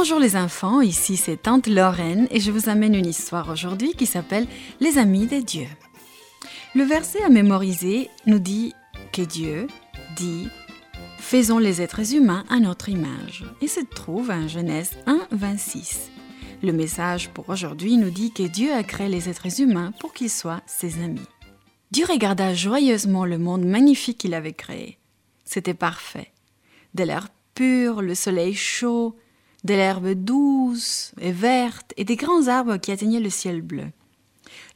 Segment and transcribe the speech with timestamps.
[0.00, 4.06] Bonjour les enfants, ici c'est Tante Lorraine et je vous amène une histoire aujourd'hui qui
[4.06, 4.46] s'appelle
[4.78, 5.66] Les Amis des dieux.
[6.76, 8.74] Le verset à mémoriser nous dit
[9.12, 9.66] que Dieu
[10.14, 10.46] dit
[11.18, 16.12] Faisons les êtres humains à notre image et se trouve en Genèse 1, 26.
[16.62, 20.30] Le message pour aujourd'hui nous dit que Dieu a créé les êtres humains pour qu'ils
[20.30, 21.28] soient ses amis.
[21.90, 24.96] Dieu regarda joyeusement le monde magnifique qu'il avait créé.
[25.44, 26.30] C'était parfait.
[26.94, 29.16] De l'air pur, le soleil chaud,
[29.64, 33.86] de l'herbe douce et verte et des grands arbres qui atteignaient le ciel bleu.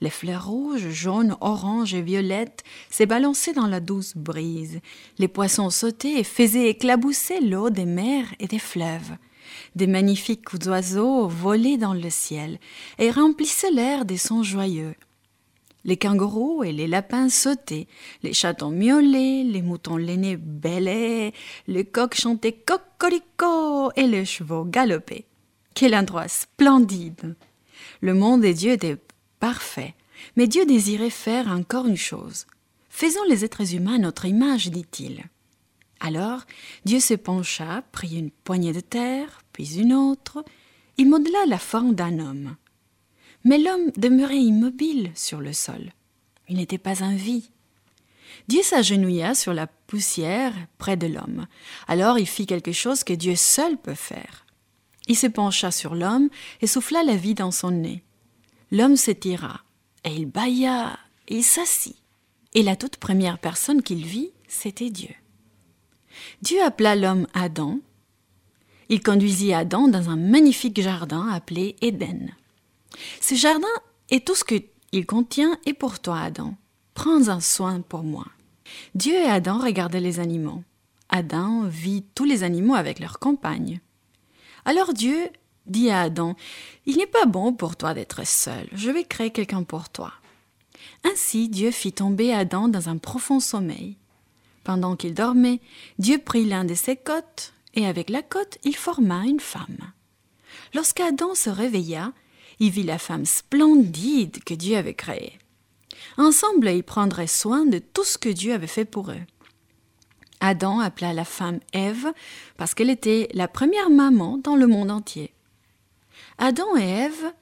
[0.00, 4.80] Les fleurs rouges, jaunes, oranges et violettes s'ébalançaient dans la douce brise.
[5.18, 9.16] Les poissons sautaient et faisaient éclabousser l'eau des mers et des fleuves.
[9.76, 12.58] Des magnifiques oiseaux volaient dans le ciel
[12.98, 14.94] et remplissaient l'air des sons joyeux.
[15.84, 17.88] Les kangourous et les lapins sautaient,
[18.22, 21.32] les chatons miaulaient, les moutons lainés bêlaient,
[21.66, 25.24] les coqs chantaient cocorico et les chevaux galopaient.
[25.74, 27.34] Quel endroit splendide!
[28.00, 28.98] Le monde des dieux était
[29.40, 29.94] parfait,
[30.36, 32.46] mais Dieu désirait faire encore une chose.
[32.88, 35.24] Faisons les êtres humains à notre image, dit-il.
[35.98, 36.42] Alors
[36.84, 40.44] Dieu se pencha, prit une poignée de terre, puis une autre,
[40.96, 42.56] il modela la forme d'un homme.
[43.44, 45.92] Mais l'homme demeurait immobile sur le sol.
[46.48, 47.50] Il n'était pas en vie.
[48.48, 51.46] Dieu s'agenouilla sur la poussière près de l'homme.
[51.88, 54.46] Alors il fit quelque chose que Dieu seul peut faire.
[55.08, 56.28] Il se pencha sur l'homme
[56.60, 58.02] et souffla la vie dans son nez.
[58.70, 59.62] L'homme s'étira,
[60.04, 61.96] et il bâilla, et il s'assit.
[62.54, 65.14] Et la toute première personne qu'il vit, c'était Dieu.
[66.42, 67.80] Dieu appela l'homme Adam.
[68.88, 72.30] Il conduisit Adam dans un magnifique jardin appelé Éden.
[73.20, 73.66] Ce jardin
[74.10, 76.54] est tout ce qu'il contient et pour toi, Adam.
[76.94, 78.26] Prends un soin pour moi.
[78.94, 80.62] Dieu et Adam regardaient les animaux.
[81.08, 83.80] Adam vit tous les animaux avec leurs compagnes.
[84.64, 85.28] Alors Dieu
[85.66, 86.36] dit à Adam
[86.86, 90.12] Il n'est pas bon pour toi d'être seul, je vais créer quelqu'un pour toi.
[91.04, 93.96] Ainsi Dieu fit tomber Adam dans un profond sommeil.
[94.64, 95.60] Pendant qu'il dormait,
[95.98, 99.92] Dieu prit l'un de ses côtes, et avec la côte il forma une femme.
[100.74, 102.12] Lorsqu'Adam se réveilla,
[102.60, 105.38] il vit la femme splendide que Dieu avait créée.
[106.18, 109.22] Ensemble, ils prendraient soin de tout ce que Dieu avait fait pour eux.
[110.40, 112.12] Adam appela la femme Ève
[112.56, 115.32] parce qu'elle était la première maman dans le monde entier.
[116.38, 117.32] Adam et Ève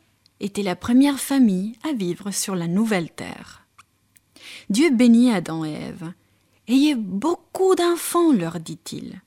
[0.40, 3.66] étaient la première famille à vivre sur la nouvelle terre.
[4.68, 6.12] Dieu bénit Adam et Ève.
[6.68, 9.22] Ayez beaucoup d'enfants, leur dit-il.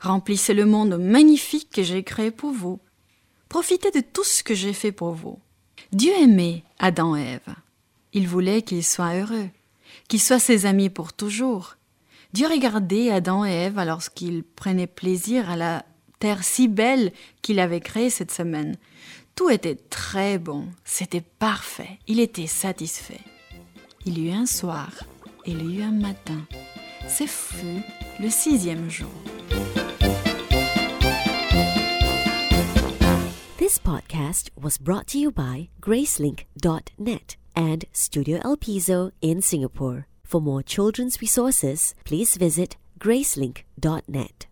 [0.00, 2.80] Remplissez le monde magnifique que j'ai créé pour vous.
[3.52, 5.38] Profitez de tout ce que j'ai fait pour vous.
[5.92, 7.54] Dieu aimait Adam et Ève.
[8.14, 9.50] Il voulait qu'ils soient heureux,
[10.08, 11.76] qu'ils soient ses amis pour toujours.
[12.32, 15.84] Dieu regardait Adam et Ève lorsqu'ils prenaient plaisir à la
[16.18, 18.78] terre si belle qu'il avait créée cette semaine.
[19.34, 23.20] Tout était très bon, c'était parfait, il était satisfait.
[24.06, 24.90] Il y eut un soir,
[25.44, 26.40] il y eut un matin.
[27.06, 27.82] Ce fut
[28.18, 29.12] le sixième jour.
[33.62, 40.08] This podcast was brought to you by Gracelink.net and Studio El Piso in Singapore.
[40.24, 44.46] For more children's resources, please visit Gracelink.net.